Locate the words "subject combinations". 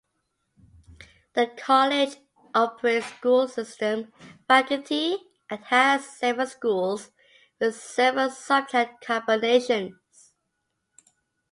8.31-10.33